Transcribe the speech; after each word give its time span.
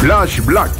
Flash 0.00 0.40
Black. 0.40 0.72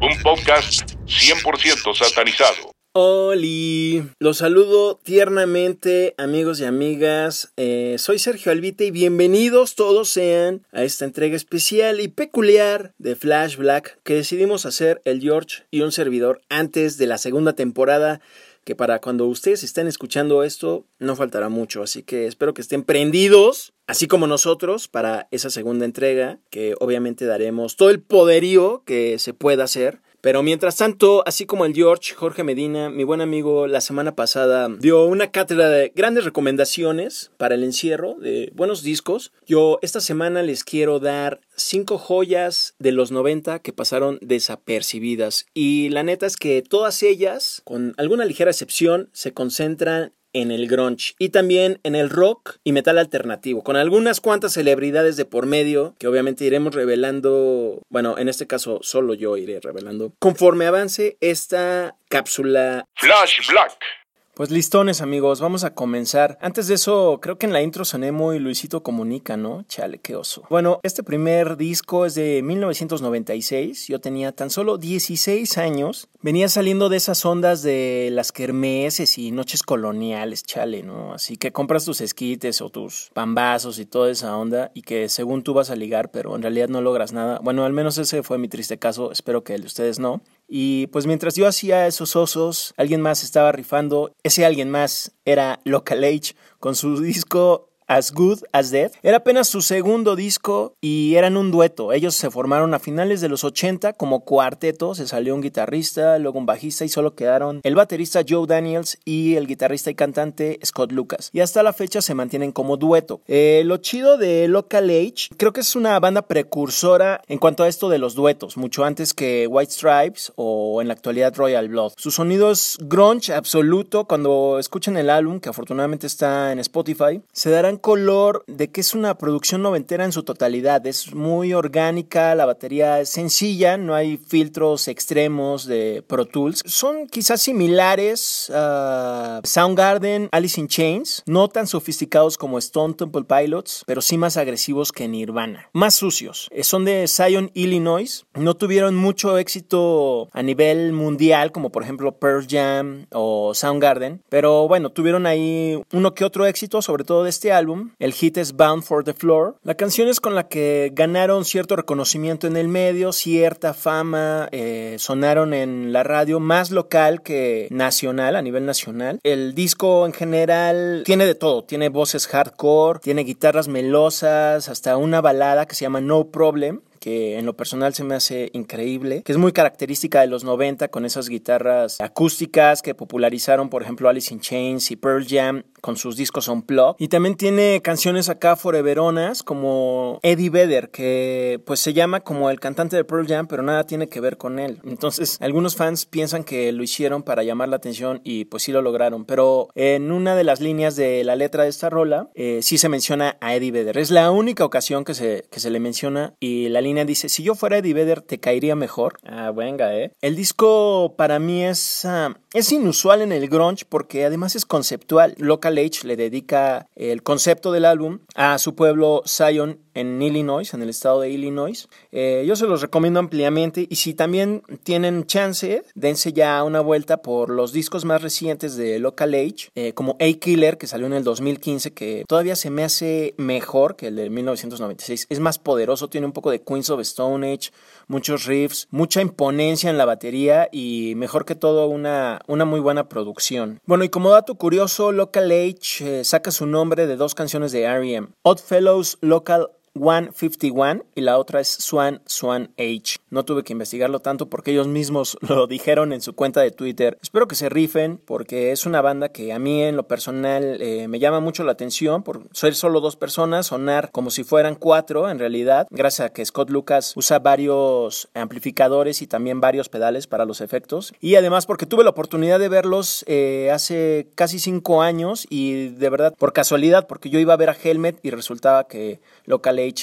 Un 0.00 0.20
podcast 0.24 0.96
100% 1.06 1.94
satanizado. 1.94 2.79
Oli, 2.92 4.02
los 4.18 4.38
saludo 4.38 4.98
tiernamente 5.00 6.16
amigos 6.18 6.58
y 6.58 6.64
amigas, 6.64 7.52
Eh, 7.56 7.94
soy 7.98 8.18
Sergio 8.18 8.50
Albite 8.50 8.86
y 8.86 8.90
bienvenidos 8.90 9.76
todos 9.76 10.08
sean 10.08 10.66
a 10.72 10.82
esta 10.82 11.04
entrega 11.04 11.36
especial 11.36 12.00
y 12.00 12.08
peculiar 12.08 12.92
de 12.98 13.14
Flash 13.14 13.58
Black 13.58 14.00
que 14.02 14.14
decidimos 14.14 14.66
hacer 14.66 15.00
el 15.04 15.20
George 15.20 15.62
y 15.70 15.82
un 15.82 15.92
servidor 15.92 16.40
antes 16.48 16.98
de 16.98 17.06
la 17.06 17.18
segunda 17.18 17.52
temporada 17.52 18.20
que 18.64 18.74
para 18.74 19.00
cuando 19.00 19.26
ustedes 19.26 19.62
estén 19.62 19.86
escuchando 19.86 20.42
esto 20.42 20.84
no 20.98 21.14
faltará 21.14 21.48
mucho, 21.48 21.84
así 21.84 22.02
que 22.02 22.26
espero 22.26 22.54
que 22.54 22.62
estén 22.62 22.82
prendidos, 22.82 23.72
así 23.86 24.08
como 24.08 24.26
nosotros, 24.26 24.88
para 24.88 25.28
esa 25.30 25.48
segunda 25.50 25.84
entrega, 25.84 26.40
que 26.50 26.74
obviamente 26.80 27.24
daremos 27.24 27.76
todo 27.76 27.90
el 27.90 28.00
poderío 28.02 28.82
que 28.84 29.18
se 29.20 29.32
pueda 29.32 29.64
hacer. 29.64 30.00
Pero 30.20 30.42
mientras 30.42 30.76
tanto, 30.76 31.22
así 31.26 31.46
como 31.46 31.64
el 31.64 31.74
George, 31.74 32.14
Jorge 32.14 32.44
Medina, 32.44 32.90
mi 32.90 33.04
buen 33.04 33.20
amigo, 33.20 33.66
la 33.66 33.80
semana 33.80 34.14
pasada 34.14 34.68
dio 34.68 35.04
una 35.04 35.30
cátedra 35.30 35.68
de 35.68 35.92
grandes 35.94 36.24
recomendaciones 36.24 37.30
para 37.38 37.54
el 37.54 37.64
encierro 37.64 38.16
de 38.20 38.52
buenos 38.54 38.82
discos. 38.82 39.32
Yo 39.46 39.78
esta 39.82 40.00
semana 40.00 40.42
les 40.42 40.64
quiero 40.64 41.00
dar 41.00 41.40
cinco 41.56 41.98
joyas 41.98 42.74
de 42.78 42.92
los 42.92 43.10
90 43.12 43.60
que 43.60 43.72
pasaron 43.72 44.18
desapercibidas. 44.20 45.46
Y 45.54 45.88
la 45.88 46.02
neta 46.02 46.26
es 46.26 46.36
que 46.36 46.62
todas 46.62 47.02
ellas, 47.02 47.62
con 47.64 47.94
alguna 47.96 48.24
ligera 48.24 48.50
excepción, 48.50 49.08
se 49.12 49.32
concentran 49.32 50.12
en 50.32 50.50
el 50.50 50.68
grunge 50.68 51.14
y 51.18 51.30
también 51.30 51.80
en 51.82 51.94
el 51.94 52.10
rock 52.10 52.56
y 52.64 52.72
metal 52.72 52.98
alternativo, 52.98 53.62
con 53.62 53.76
algunas 53.76 54.20
cuantas 54.20 54.52
celebridades 54.52 55.16
de 55.16 55.24
por 55.24 55.46
medio 55.46 55.94
que 55.98 56.06
obviamente 56.06 56.44
iremos 56.44 56.74
revelando, 56.74 57.82
bueno, 57.88 58.18
en 58.18 58.28
este 58.28 58.46
caso 58.46 58.80
solo 58.82 59.14
yo 59.14 59.36
iré 59.36 59.60
revelando, 59.60 60.12
conforme 60.18 60.66
avance 60.66 61.16
esta 61.20 61.96
cápsula 62.08 62.86
Flash 62.96 63.48
Black. 63.48 63.99
Pues 64.40 64.50
listones 64.50 65.02
amigos, 65.02 65.42
vamos 65.42 65.64
a 65.64 65.74
comenzar. 65.74 66.38
Antes 66.40 66.66
de 66.66 66.76
eso, 66.76 67.18
creo 67.20 67.36
que 67.36 67.44
en 67.44 67.52
la 67.52 67.60
intro 67.60 67.84
soné 67.84 68.10
muy 68.10 68.38
Luisito 68.38 68.82
Comunica, 68.82 69.36
¿no? 69.36 69.64
Chale, 69.68 69.98
qué 69.98 70.16
oso. 70.16 70.44
Bueno, 70.48 70.80
este 70.82 71.02
primer 71.02 71.58
disco 71.58 72.06
es 72.06 72.14
de 72.14 72.40
1996, 72.42 73.88
yo 73.88 74.00
tenía 74.00 74.32
tan 74.32 74.48
solo 74.48 74.78
16 74.78 75.58
años. 75.58 76.08
Venía 76.22 76.48
saliendo 76.48 76.88
de 76.88 76.96
esas 76.96 77.22
ondas 77.26 77.62
de 77.62 78.08
las 78.12 78.32
kermeses 78.32 79.18
y 79.18 79.30
noches 79.30 79.62
coloniales, 79.62 80.42
chale, 80.42 80.82
¿no? 80.82 81.12
Así 81.12 81.36
que 81.36 81.52
compras 81.52 81.84
tus 81.84 82.00
esquites 82.00 82.62
o 82.62 82.70
tus 82.70 83.10
pambazos 83.12 83.78
y 83.78 83.84
toda 83.84 84.10
esa 84.10 84.34
onda 84.38 84.70
y 84.72 84.80
que 84.80 85.10
según 85.10 85.42
tú 85.42 85.52
vas 85.52 85.68
a 85.68 85.76
ligar, 85.76 86.10
pero 86.10 86.34
en 86.34 86.40
realidad 86.40 86.70
no 86.70 86.80
logras 86.80 87.12
nada. 87.12 87.40
Bueno, 87.42 87.66
al 87.66 87.74
menos 87.74 87.98
ese 87.98 88.22
fue 88.22 88.38
mi 88.38 88.48
triste 88.48 88.78
caso, 88.78 89.12
espero 89.12 89.44
que 89.44 89.54
el 89.54 89.60
de 89.60 89.66
ustedes 89.66 89.98
no. 89.98 90.22
Y 90.52 90.88
pues 90.88 91.06
mientras 91.06 91.36
yo 91.36 91.46
hacía 91.46 91.86
esos 91.86 92.16
osos, 92.16 92.74
alguien 92.76 93.00
más 93.00 93.22
estaba 93.22 93.52
rifando. 93.52 94.16
Ese 94.24 94.44
alguien 94.44 94.68
más 94.68 95.12
era 95.24 95.60
Local 95.64 96.02
H 96.02 96.34
con 96.58 96.74
su 96.74 97.00
disco 97.00 97.69
As 97.90 98.12
Good 98.12 98.44
as 98.52 98.70
Dead. 98.70 98.92
Era 99.02 99.16
apenas 99.16 99.48
su 99.48 99.62
segundo 99.62 100.14
disco 100.14 100.76
y 100.80 101.16
eran 101.16 101.36
un 101.36 101.50
dueto. 101.50 101.92
Ellos 101.92 102.14
se 102.14 102.30
formaron 102.30 102.72
a 102.72 102.78
finales 102.78 103.20
de 103.20 103.28
los 103.28 103.42
80 103.42 103.94
como 103.94 104.20
cuarteto. 104.20 104.94
Se 104.94 105.08
salió 105.08 105.34
un 105.34 105.40
guitarrista, 105.40 106.16
luego 106.20 106.38
un 106.38 106.46
bajista 106.46 106.84
y 106.84 106.88
solo 106.88 107.16
quedaron 107.16 107.60
el 107.64 107.74
baterista 107.74 108.22
Joe 108.26 108.46
Daniels 108.46 108.96
y 109.04 109.34
el 109.34 109.48
guitarrista 109.48 109.90
y 109.90 109.96
cantante 109.96 110.60
Scott 110.64 110.92
Lucas. 110.92 111.30
Y 111.32 111.40
hasta 111.40 111.64
la 111.64 111.72
fecha 111.72 112.00
se 112.00 112.14
mantienen 112.14 112.52
como 112.52 112.76
dueto. 112.76 113.22
Eh, 113.26 113.62
lo 113.64 113.78
chido 113.78 114.18
de 114.18 114.46
Local 114.46 114.88
H, 114.88 115.30
creo 115.36 115.52
que 115.52 115.62
es 115.62 115.74
una 115.74 115.98
banda 115.98 116.22
precursora 116.22 117.22
en 117.26 117.38
cuanto 117.38 117.64
a 117.64 117.68
esto 117.68 117.88
de 117.88 117.98
los 117.98 118.14
duetos, 118.14 118.56
mucho 118.56 118.84
antes 118.84 119.14
que 119.14 119.48
White 119.48 119.72
Stripes 119.72 120.32
o 120.36 120.80
en 120.80 120.86
la 120.86 120.94
actualidad 120.94 121.34
Royal 121.34 121.68
Blood. 121.68 121.94
Su 121.96 122.12
sonido 122.12 122.52
es 122.52 122.78
grunge 122.82 123.34
absoluto. 123.34 124.04
Cuando 124.04 124.60
escuchen 124.60 124.96
el 124.96 125.10
álbum, 125.10 125.40
que 125.40 125.48
afortunadamente 125.48 126.06
está 126.06 126.52
en 126.52 126.60
Spotify, 126.60 127.20
se 127.32 127.50
darán 127.50 127.79
color 127.80 128.44
de 128.46 128.70
que 128.70 128.80
es 128.80 128.94
una 128.94 129.16
producción 129.16 129.62
noventera 129.62 130.04
en 130.04 130.12
su 130.12 130.22
totalidad. 130.22 130.86
Es 130.86 131.14
muy 131.14 131.52
orgánica, 131.52 132.34
la 132.34 132.46
batería 132.46 133.00
es 133.00 133.10
sencilla, 133.10 133.76
no 133.76 133.94
hay 133.94 134.16
filtros 134.16 134.88
extremos 134.88 135.66
de 135.66 136.04
Pro 136.06 136.26
Tools. 136.26 136.62
Son 136.66 137.06
quizás 137.06 137.40
similares 137.40 138.50
a 138.54 139.40
Soundgarden, 139.44 140.28
Alice 140.32 140.60
in 140.60 140.68
Chains, 140.68 141.22
no 141.26 141.48
tan 141.48 141.66
sofisticados 141.66 142.36
como 142.36 142.58
Stone 142.58 142.94
Temple 142.94 143.24
Pilots, 143.24 143.84
pero 143.86 144.02
sí 144.02 144.16
más 144.18 144.36
agresivos 144.36 144.92
que 144.92 145.08
Nirvana. 145.08 145.68
Más 145.72 145.94
sucios. 145.94 146.48
Eh, 146.50 146.64
Son 146.64 146.84
de 146.84 147.06
Zion, 147.08 147.50
Illinois. 147.54 148.26
No 148.34 148.54
tuvieron 148.54 148.96
mucho 148.96 149.38
éxito 149.38 150.28
a 150.32 150.42
nivel 150.42 150.92
mundial, 150.92 151.52
como 151.52 151.70
por 151.70 151.82
ejemplo 151.82 152.18
Pearl 152.18 152.46
Jam 152.48 153.06
o 153.12 153.54
Soundgarden, 153.54 154.22
pero 154.28 154.68
bueno, 154.68 154.90
tuvieron 154.90 155.26
ahí 155.26 155.80
uno 155.92 156.14
que 156.14 156.24
otro 156.24 156.46
éxito, 156.46 156.82
sobre 156.82 157.04
todo 157.04 157.24
de 157.24 157.30
este 157.30 157.52
álbum. 157.52 157.69
El 157.98 158.12
hit 158.12 158.36
es 158.38 158.54
Bound 158.54 158.82
for 158.82 159.04
the 159.04 159.12
Floor. 159.12 159.56
La 159.62 159.74
canción 159.74 160.08
es 160.08 160.20
con 160.20 160.34
la 160.34 160.48
que 160.48 160.90
ganaron 160.94 161.44
cierto 161.44 161.76
reconocimiento 161.76 162.46
en 162.46 162.56
el 162.56 162.68
medio, 162.68 163.12
cierta 163.12 163.74
fama, 163.74 164.48
eh, 164.52 164.96
sonaron 164.98 165.54
en 165.54 165.92
la 165.92 166.02
radio 166.02 166.40
más 166.40 166.70
local 166.70 167.22
que 167.22 167.68
nacional, 167.70 168.36
a 168.36 168.42
nivel 168.42 168.66
nacional. 168.66 169.20
El 169.22 169.54
disco 169.54 170.06
en 170.06 170.12
general 170.12 171.02
tiene 171.04 171.26
de 171.26 171.34
todo, 171.34 171.64
tiene 171.64 171.88
voces 171.88 172.26
hardcore, 172.26 173.00
tiene 173.00 173.24
guitarras 173.24 173.68
melosas, 173.68 174.68
hasta 174.68 174.96
una 174.96 175.20
balada 175.20 175.66
que 175.66 175.74
se 175.74 175.82
llama 175.84 176.00
No 176.00 176.28
Problem 176.28 176.80
que 177.00 177.38
en 177.38 177.46
lo 177.46 177.56
personal 177.56 177.94
se 177.94 178.04
me 178.04 178.14
hace 178.14 178.50
increíble, 178.52 179.22
que 179.24 179.32
es 179.32 179.38
muy 179.38 179.52
característica 179.52 180.20
de 180.20 180.26
los 180.26 180.44
90 180.44 180.88
con 180.88 181.06
esas 181.06 181.28
guitarras 181.28 181.98
acústicas 182.00 182.82
que 182.82 182.94
popularizaron, 182.94 183.70
por 183.70 183.82
ejemplo, 183.82 184.08
Alice 184.08 184.32
in 184.32 184.40
Chains 184.40 184.90
y 184.90 184.96
Pearl 184.96 185.26
Jam 185.26 185.64
con 185.80 185.96
sus 185.96 186.16
discos 186.16 186.48
Unplugged. 186.48 186.96
Y 186.98 187.08
también 187.08 187.36
tiene 187.36 187.80
canciones 187.82 188.28
acá 188.28 188.56
foreveronas 188.56 189.42
como 189.42 190.20
Eddie 190.22 190.50
Vedder, 190.50 190.90
que 190.90 191.60
pues 191.64 191.80
se 191.80 191.94
llama 191.94 192.20
como 192.20 192.50
el 192.50 192.60
cantante 192.60 192.96
de 192.96 193.04
Pearl 193.04 193.26
Jam, 193.26 193.46
pero 193.46 193.62
nada 193.62 193.84
tiene 193.84 194.08
que 194.08 194.20
ver 194.20 194.36
con 194.36 194.58
él. 194.58 194.80
Entonces, 194.84 195.38
algunos 195.40 195.76
fans 195.76 196.04
piensan 196.04 196.44
que 196.44 196.70
lo 196.72 196.82
hicieron 196.82 197.22
para 197.22 197.42
llamar 197.42 197.70
la 197.70 197.76
atención 197.76 198.20
y 198.24 198.44
pues 198.44 198.64
sí 198.64 198.72
lo 198.72 198.82
lograron. 198.82 199.24
Pero 199.24 199.68
en 199.74 200.12
una 200.12 200.36
de 200.36 200.44
las 200.44 200.60
líneas 200.60 200.96
de 200.96 201.24
la 201.24 201.34
letra 201.34 201.64
de 201.64 201.70
esta 201.70 201.88
rola, 201.88 202.28
eh, 202.34 202.60
sí 202.62 202.76
se 202.76 202.90
menciona 202.90 203.38
a 203.40 203.54
Eddie 203.54 203.72
Vedder. 203.72 203.96
Es 203.96 204.10
la 204.10 204.30
única 204.30 204.66
ocasión 204.66 205.04
que 205.04 205.14
se, 205.14 205.46
que 205.50 205.60
se 205.60 205.70
le 205.70 205.80
menciona 205.80 206.34
y 206.40 206.68
la 206.68 206.80
línea 206.82 206.90
línea 206.90 207.04
dice, 207.04 207.28
si 207.28 207.44
yo 207.44 207.54
fuera 207.54 207.78
Eddie 207.78 207.94
Vedder, 207.94 208.20
¿te 208.20 208.40
caería 208.40 208.74
mejor? 208.74 209.18
Ah, 209.24 209.52
venga, 209.52 209.96
¿eh? 209.96 210.12
El 210.20 210.34
disco 210.34 211.14
para 211.16 211.38
mí 211.38 211.64
es, 211.64 212.04
ah, 212.04 212.36
es 212.52 212.72
inusual 212.72 213.22
en 213.22 213.30
el 213.30 213.48
grunge 213.48 213.84
porque 213.88 214.24
además 214.24 214.56
es 214.56 214.66
conceptual. 214.66 215.34
Local 215.38 215.69
H 215.78 216.06
le 216.06 216.16
dedica 216.16 216.88
el 216.96 217.22
concepto 217.22 217.72
del 217.72 217.84
álbum 217.84 218.20
a 218.34 218.58
su 218.58 218.74
pueblo 218.74 219.22
Zion 219.26 219.78
en 219.94 220.20
Illinois, 220.22 220.72
en 220.72 220.82
el 220.82 220.88
estado 220.88 221.20
de 221.20 221.30
Illinois. 221.30 221.88
Eh, 222.12 222.44
yo 222.46 222.56
se 222.56 222.66
los 222.66 222.80
recomiendo 222.80 223.20
ampliamente 223.20 223.86
y 223.88 223.96
si 223.96 224.14
también 224.14 224.62
tienen 224.82 225.26
chance, 225.26 225.82
dense 225.94 226.32
ya 226.32 226.62
una 226.64 226.80
vuelta 226.80 227.22
por 227.22 227.50
los 227.50 227.72
discos 227.72 228.04
más 228.04 228.22
recientes 228.22 228.76
de 228.76 228.98
Local 228.98 229.34
Age, 229.34 229.70
eh, 229.74 229.92
como 229.94 230.16
A 230.20 230.32
Killer, 230.38 230.78
que 230.78 230.86
salió 230.86 231.06
en 231.06 231.12
el 231.12 231.24
2015, 231.24 231.92
que 231.92 232.24
todavía 232.26 232.56
se 232.56 232.70
me 232.70 232.84
hace 232.84 233.34
mejor 233.36 233.96
que 233.96 234.08
el 234.08 234.16
de 234.16 234.30
1996. 234.30 235.26
Es 235.28 235.40
más 235.40 235.58
poderoso, 235.58 236.08
tiene 236.08 236.26
un 236.26 236.32
poco 236.32 236.50
de 236.50 236.62
Queens 236.62 236.90
of 236.90 237.00
Stone 237.00 237.52
Age, 237.52 237.70
muchos 238.06 238.46
riffs, 238.46 238.88
mucha 238.90 239.20
imponencia 239.20 239.90
en 239.90 239.98
la 239.98 240.04
batería 240.04 240.68
y 240.72 241.14
mejor 241.16 241.44
que 241.44 241.54
todo 241.54 241.88
una, 241.88 242.40
una 242.46 242.64
muy 242.64 242.80
buena 242.80 243.08
producción. 243.08 243.80
Bueno, 243.86 244.04
y 244.04 244.08
como 244.08 244.30
dato 244.30 244.54
curioso, 244.54 245.12
Local 245.12 245.50
Age 245.50 245.59
eh, 245.68 246.24
saca 246.24 246.50
su 246.50 246.66
nombre 246.66 247.06
de 247.06 247.16
dos 247.16 247.34
canciones 247.34 247.72
de 247.72 247.82
R.E.M. 247.82 248.28
Odd 248.42 248.58
Fellows 248.58 249.18
Local 249.20 249.70
151 249.94 251.04
y 251.14 251.20
la 251.20 251.38
otra 251.38 251.60
es 251.60 251.68
Swan 251.68 252.22
Swan 252.26 252.72
H. 252.78 253.18
No 253.30 253.44
tuve 253.44 253.64
que 253.64 253.72
investigarlo 253.72 254.20
tanto 254.20 254.48
porque 254.48 254.70
ellos 254.70 254.86
mismos 254.86 255.36
lo 255.48 255.66
dijeron 255.66 256.12
en 256.12 256.20
su 256.20 256.34
cuenta 256.34 256.60
de 256.60 256.70
Twitter. 256.70 257.18
Espero 257.22 257.48
que 257.48 257.54
se 257.54 257.68
rifen 257.68 258.18
porque 258.18 258.72
es 258.72 258.86
una 258.86 259.02
banda 259.02 259.30
que 259.30 259.52
a 259.52 259.58
mí 259.58 259.82
en 259.82 259.96
lo 259.96 260.06
personal 260.06 260.80
eh, 260.80 261.08
me 261.08 261.18
llama 261.18 261.40
mucho 261.40 261.64
la 261.64 261.72
atención 261.72 262.22
por 262.22 262.48
ser 262.52 262.74
solo 262.74 263.00
dos 263.00 263.16
personas, 263.16 263.66
sonar 263.66 264.10
como 264.12 264.30
si 264.30 264.44
fueran 264.44 264.74
cuatro 264.74 265.28
en 265.28 265.38
realidad, 265.38 265.86
gracias 265.90 266.26
a 266.26 266.32
que 266.32 266.44
Scott 266.44 266.70
Lucas 266.70 267.12
usa 267.16 267.38
varios 267.38 268.28
amplificadores 268.34 269.22
y 269.22 269.26
también 269.26 269.60
varios 269.60 269.88
pedales 269.88 270.26
para 270.26 270.44
los 270.44 270.60
efectos. 270.60 271.12
Y 271.20 271.34
además 271.34 271.66
porque 271.66 271.86
tuve 271.86 272.04
la 272.04 272.10
oportunidad 272.10 272.58
de 272.58 272.68
verlos 272.68 273.24
eh, 273.26 273.70
hace 273.72 274.28
casi 274.34 274.58
cinco 274.58 275.02
años 275.02 275.46
y 275.50 275.88
de 275.88 276.10
verdad 276.10 276.34
por 276.38 276.52
casualidad 276.52 277.06
porque 277.06 277.30
yo 277.30 277.38
iba 277.38 277.54
a 277.54 277.56
ver 277.58 277.70
a 277.70 277.76
Helmet 277.80 278.18
y 278.22 278.30
resultaba 278.30 278.86
que 278.86 279.20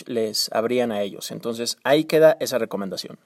Les 0.05 0.49
abrían 0.51 0.91
a 0.91 1.01
ellos. 1.01 1.31
Entonces 1.31 1.77
ahí 1.83 2.05
queda 2.05 2.37
esa 2.39 2.57
recomendación. 2.57 3.17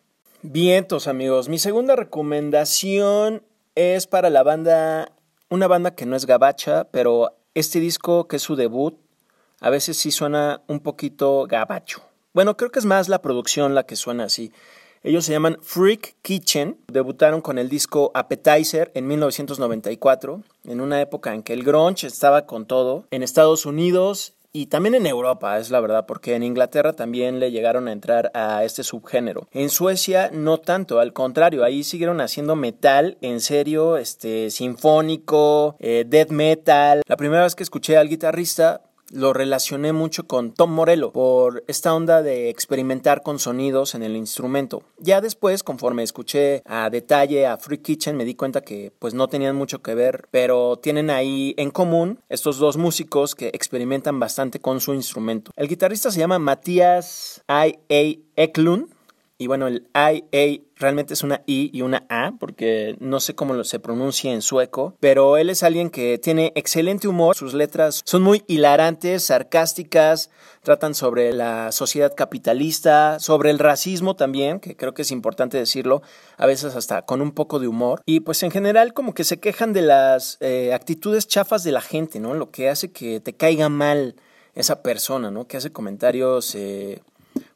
Vientos 0.44 1.08
amigos, 1.08 1.50
mi 1.50 1.60
segunda 1.60 1.96
recomendación 1.96 3.44
es 3.76 4.08
para 4.08 4.30
la 4.30 4.44
banda, 4.44 5.12
una 5.50 5.68
banda 5.68 5.94
que 5.94 6.06
no 6.06 6.16
es 6.16 6.26
gabacha, 6.26 6.86
pero 6.86 7.38
este 7.54 7.80
disco 7.80 8.28
que 8.28 8.38
es 8.38 8.42
su 8.42 8.56
debut, 8.56 8.98
a 9.60 9.70
veces 9.70 9.98
sí 9.98 10.10
suena 10.10 10.64
un 10.68 10.80
poquito 10.80 11.46
gabacho. 11.48 12.02
Bueno, 12.34 12.58
creo 12.58 12.72
que 12.72 12.80
es 12.80 12.86
más 12.86 13.08
la 13.08 13.22
producción 13.22 13.76
la 13.76 13.86
que 13.86 13.96
suena 13.96 14.24
así. 14.24 14.52
Ellos 15.04 15.26
se 15.26 15.32
llaman 15.32 15.58
Freak 15.62 16.16
Kitchen, 16.22 16.80
debutaron 16.88 17.42
con 17.42 17.58
el 17.58 17.70
disco 17.70 18.12
Appetizer 18.14 18.92
en 18.94 19.08
1994, 19.08 20.44
en 20.66 20.82
una 20.82 21.02
época 21.02 21.34
en 21.34 21.44
que 21.44 21.54
el 21.54 21.64
grunge 21.64 22.08
estaba 22.08 22.46
con 22.46 22.66
todo. 22.66 23.06
En 23.12 23.24
Estados 23.24 23.66
Unidos 23.66 24.34
y 24.54 24.68
también 24.68 24.96
en 24.96 25.08
Europa, 25.08 25.58
es 25.58 25.72
la 25.72 25.80
verdad, 25.80 26.06
porque 26.06 26.36
en 26.36 26.44
Inglaterra 26.44 26.94
también 26.94 27.40
le 27.40 27.52
llegaron 27.52 27.88
a 27.88 27.92
entrar 27.92 28.32
a 28.34 28.64
este 28.64 28.84
subgénero. 28.84 29.48
En 29.52 29.70
Suecia 29.70 30.30
no 30.34 30.60
tanto, 30.60 31.00
al 31.00 31.14
contrario, 31.14 31.64
ahí 31.64 31.84
siguieron 31.84 32.20
haciendo 32.20 32.56
metal 32.56 33.18
en 33.22 33.40
serio, 33.40 33.98
este, 33.98 34.50
sinfónico, 34.50 35.76
eh, 35.80 36.06
death 36.08 36.32
metal. 36.32 37.02
La 37.08 37.18
primera 37.18 37.44
vez 37.44 37.56
que 37.56 37.64
escuché 37.64 37.98
al 37.98 38.10
guitarrista 38.10 38.82
lo 39.12 39.34
relacioné 39.34 39.94
mucho 39.94 40.28
con 40.28 40.54
Tom 40.54 40.72
Morello 40.72 41.12
por 41.12 41.64
esta 41.68 41.94
onda 41.94 42.22
de 42.22 42.50
experimentar 42.50 43.24
con 43.24 43.40
sonidos 43.40 43.96
en 43.96 44.04
el 44.04 44.16
instrumento. 44.16 44.84
Ya 44.98 45.22
después, 45.22 45.64
conforme 45.64 46.04
escuché 46.04 46.62
a 46.66 46.90
detalle 46.90 47.46
a 47.46 47.58
Free 47.58 47.80
Kitchen, 47.80 48.18
me 48.18 48.26
di 48.26 48.36
cuenta 48.36 48.62
que 48.62 48.92
pues 49.00 49.14
no 49.14 49.28
tenían 49.28 49.56
mucho 49.56 49.82
que 49.82 49.96
ver, 49.96 50.28
pero 50.32 50.78
tienen 50.78 51.10
ahí 51.10 51.54
en 51.58 51.72
común 51.72 52.20
estos 52.30 52.58
dos 52.58 52.78
músicos 52.78 53.36
que 53.36 53.48
experimentan 53.48 54.20
bastante 54.20 54.60
con 54.60 54.80
su 54.80 54.94
instrumento. 54.94 55.52
El 55.56 55.68
guitarrista 55.68 56.12
se 56.12 56.20
llama 56.20 56.40
Matías 56.40 57.44
I. 57.48 57.80
A. 57.90 58.32
Eklund 58.36 58.88
y 59.42 59.48
bueno, 59.48 59.66
el 59.66 59.88
IA 59.96 60.62
realmente 60.76 61.16
es 61.16 61.24
una 61.24 61.42
I 61.48 61.72
y 61.74 61.82
una 61.82 62.06
A, 62.10 62.34
porque 62.40 62.96
no 63.00 63.20
sé 63.20 63.34
cómo 63.34 63.64
se 63.64 63.80
pronuncia 63.80 64.32
en 64.32 64.44
sueco, 64.44 64.94
pero 65.00 65.36
él 65.36 65.50
es 65.50 65.64
alguien 65.64 65.90
que 65.90 66.20
tiene 66.20 66.52
excelente 66.54 67.08
humor, 67.08 67.36
sus 67.36 67.56
letras 67.56 68.04
son 68.06 68.22
muy 68.22 68.44
hilarantes, 68.46 69.24
sarcásticas, 69.24 70.30
tratan 70.62 70.94
sobre 70.94 71.34
la 71.34 71.72
sociedad 71.72 72.14
capitalista, 72.16 73.20
sobre 73.20 73.50
el 73.50 73.58
racismo 73.58 74.16
también, 74.16 74.60
que 74.60 74.76
creo 74.76 74.94
que 74.94 75.02
es 75.02 75.10
importante 75.10 75.58
decirlo, 75.58 76.04
a 76.38 76.46
veces 76.46 76.76
hasta 76.76 77.02
con 77.02 77.20
un 77.20 77.32
poco 77.32 77.58
de 77.58 77.68
humor, 77.68 78.04
y 78.06 78.20
pues 78.20 78.44
en 78.44 78.52
general 78.52 78.94
como 78.94 79.16
que 79.16 79.24
se 79.24 79.40
quejan 79.40 79.74
de 79.74 79.82
las 79.82 80.38
eh, 80.42 80.72
actitudes 80.72 81.28
chafas 81.28 81.64
de 81.64 81.72
la 81.72 81.82
gente, 81.82 82.20
¿no? 82.20 82.36
Lo 82.36 82.52
que 82.52 82.70
hace 82.70 82.92
que 82.92 83.20
te 83.20 83.34
caiga 83.34 83.70
mal 83.70 84.18
esa 84.54 84.84
persona, 84.84 85.32
¿no? 85.32 85.48
Que 85.48 85.58
hace 85.58 85.72
comentarios... 85.72 86.54
Eh, 86.54 87.02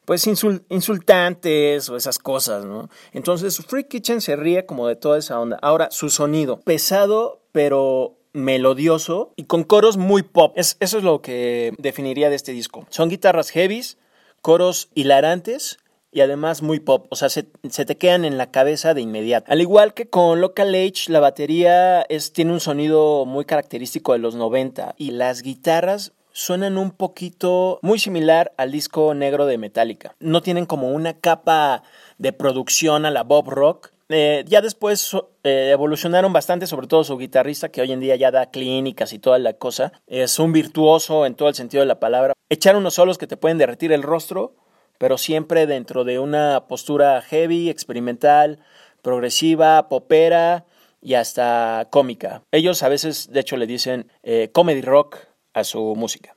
pues 0.06 0.26
insultantes 0.26 1.90
o 1.90 1.96
esas 1.96 2.18
cosas, 2.18 2.64
¿no? 2.64 2.88
Entonces 3.12 3.58
Free 3.58 3.84
Kitchen 3.84 4.22
se 4.22 4.36
ríe 4.36 4.64
como 4.64 4.86
de 4.86 4.96
toda 4.96 5.18
esa 5.18 5.38
onda. 5.38 5.58
Ahora, 5.60 5.88
su 5.90 6.08
sonido, 6.08 6.60
pesado, 6.60 7.42
pero 7.52 8.16
melodioso 8.32 9.32
y 9.36 9.44
con 9.44 9.64
coros 9.64 9.96
muy 9.96 10.22
pop. 10.22 10.52
eso 10.56 10.76
es 10.80 11.02
lo 11.02 11.22
que 11.22 11.74
definiría 11.78 12.30
de 12.30 12.36
este 12.36 12.52
disco. 12.52 12.86
Son 12.88 13.08
guitarras 13.08 13.50
heavies, 13.50 13.98
coros 14.42 14.90
hilarantes 14.94 15.78
y 16.12 16.20
además 16.20 16.62
muy 16.62 16.80
pop, 16.80 17.06
o 17.10 17.16
sea, 17.16 17.28
se, 17.28 17.42
te 17.42 17.96
quedan 17.98 18.24
en 18.24 18.38
la 18.38 18.50
cabeza 18.50 18.94
de 18.94 19.02
inmediato. 19.02 19.52
Al 19.52 19.60
igual 19.60 19.92
que 19.92 20.08
con 20.08 20.40
Local 20.40 20.74
Age, 20.74 21.12
la 21.12 21.20
batería 21.20 22.02
es, 22.02 22.32
tiene 22.32 22.52
un 22.52 22.60
sonido 22.60 23.26
muy 23.26 23.44
característico 23.44 24.12
de 24.12 24.20
los 24.20 24.34
90 24.34 24.94
y 24.96 25.10
las 25.10 25.42
guitarras 25.42 26.12
suenan 26.36 26.76
un 26.76 26.90
poquito 26.90 27.78
muy 27.80 27.98
similar 27.98 28.52
al 28.58 28.70
disco 28.70 29.14
negro 29.14 29.46
de 29.46 29.56
Metallica. 29.56 30.14
No 30.20 30.42
tienen 30.42 30.66
como 30.66 30.90
una 30.90 31.14
capa 31.14 31.82
de 32.18 32.34
producción 32.34 33.06
a 33.06 33.10
la 33.10 33.22
Bob 33.22 33.48
Rock. 33.48 33.92
Eh, 34.10 34.44
ya 34.46 34.60
después 34.60 35.16
eh, 35.44 35.70
evolucionaron 35.72 36.34
bastante, 36.34 36.66
sobre 36.66 36.88
todo 36.88 37.04
su 37.04 37.16
guitarrista, 37.16 37.70
que 37.70 37.80
hoy 37.80 37.90
en 37.90 38.00
día 38.00 38.16
ya 38.16 38.30
da 38.30 38.50
clínicas 38.50 39.14
y 39.14 39.18
toda 39.18 39.38
la 39.38 39.54
cosa. 39.54 39.92
Es 40.06 40.38
un 40.38 40.52
virtuoso 40.52 41.24
en 41.24 41.36
todo 41.36 41.48
el 41.48 41.54
sentido 41.54 41.80
de 41.80 41.86
la 41.86 42.00
palabra. 42.00 42.34
Echar 42.50 42.76
unos 42.76 42.92
solos 42.92 43.16
que 43.16 43.26
te 43.26 43.38
pueden 43.38 43.56
derretir 43.56 43.90
el 43.92 44.02
rostro, 44.02 44.56
pero 44.98 45.16
siempre 45.16 45.66
dentro 45.66 46.04
de 46.04 46.18
una 46.18 46.66
postura 46.68 47.22
heavy, 47.22 47.70
experimental, 47.70 48.58
progresiva, 49.00 49.88
popera 49.88 50.66
y 51.00 51.14
hasta 51.14 51.88
cómica. 51.90 52.42
Ellos 52.52 52.82
a 52.82 52.90
veces, 52.90 53.32
de 53.32 53.40
hecho, 53.40 53.56
le 53.56 53.66
dicen 53.66 54.12
eh, 54.22 54.50
comedy 54.52 54.82
rock 54.82 55.16
a 55.56 55.64
su 55.64 55.94
música. 55.96 56.36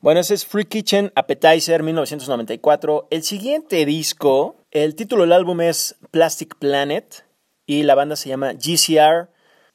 Bueno, 0.00 0.20
ese 0.20 0.34
es 0.34 0.44
Free 0.44 0.66
Kitchen 0.66 1.12
Appetizer 1.14 1.82
1994. 1.82 3.06
El 3.10 3.22
siguiente 3.22 3.86
disco, 3.86 4.56
el 4.72 4.94
título 4.94 5.22
del 5.22 5.32
álbum 5.32 5.60
es 5.60 5.94
Plastic 6.10 6.56
Planet 6.56 7.24
y 7.64 7.84
la 7.84 7.94
banda 7.94 8.16
se 8.16 8.28
llama 8.28 8.52
GCR 8.52 9.30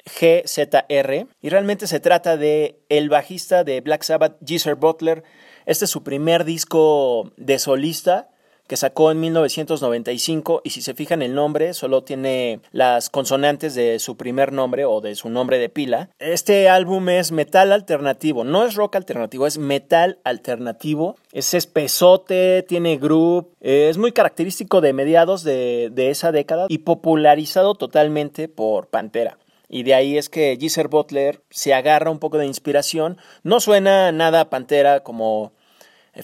GZR 0.06 1.28
y 1.42 1.50
realmente 1.50 1.88
se 1.88 2.00
trata 2.00 2.38
de 2.38 2.80
el 2.90 3.10
bajista 3.10 3.64
de 3.64 3.82
Black 3.82 4.04
Sabbath, 4.04 4.38
Geezer 4.46 4.76
Butler. 4.76 5.24
Este 5.66 5.86
es 5.86 5.92
su 5.92 6.04
primer 6.04 6.44
disco 6.44 7.32
de 7.38 7.60
solista 7.60 8.31
que 8.72 8.78
sacó 8.78 9.12
en 9.12 9.20
1995 9.20 10.62
y 10.64 10.70
si 10.70 10.82
se 10.82 10.94
fijan 10.94 11.22
el 11.22 11.36
nombre 11.36 11.74
solo 11.74 12.06
tiene 12.06 12.62
las 12.72 13.10
consonantes 13.10 13.76
de 13.76 14.00
su 14.00 14.16
primer 14.16 14.54
nombre 14.54 14.86
o 14.86 15.02
de 15.02 15.16
su 15.16 15.30
nombre 15.30 15.60
de 15.60 15.68
pila. 15.68 16.10
Este 16.20 16.70
álbum 16.70 17.10
es 17.10 17.34
metal 17.34 17.74
alternativo, 17.74 18.46
no 18.46 18.66
es 18.66 18.76
rock 18.76 18.96
alternativo, 18.96 19.46
es 19.46 19.58
metal 19.58 20.20
alternativo. 20.24 21.18
Es 21.34 21.54
espesote, 21.54 22.64
tiene 22.66 22.96
groove, 22.96 23.48
es 23.60 23.98
muy 23.98 24.14
característico 24.14 24.80
de 24.80 24.94
mediados 24.94 25.44
de, 25.44 25.90
de 25.92 26.10
esa 26.10 26.32
década 26.32 26.68
y 26.70 26.78
popularizado 26.78 27.76
totalmente 27.76 28.48
por 28.48 28.88
Pantera. 28.88 29.38
Y 29.68 29.84
de 29.84 29.96
ahí 29.96 30.18
es 30.18 30.30
que 30.30 30.58
Geezer 30.58 30.88
Butler 30.88 31.42
se 31.50 31.74
agarra 31.74 32.10
un 32.10 32.20
poco 32.20 32.38
de 32.38 32.46
inspiración. 32.46 33.18
No 33.44 33.60
suena 33.60 34.14
nada 34.14 34.50
Pantera 34.50 35.02
como 35.02 35.52